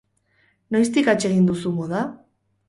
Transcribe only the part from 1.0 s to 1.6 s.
atsegin